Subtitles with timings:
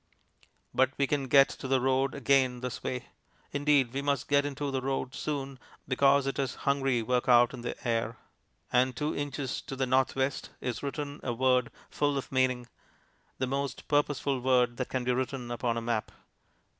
[0.73, 3.09] But we can get into the road again this way.
[3.51, 7.61] Indeed, we must get into the road soon because it is hungry work out in
[7.61, 8.17] the air,
[8.73, 12.65] and two inches to the north west is written a word full of meaning
[13.37, 16.11] the most purposeful word that can be written upon a map.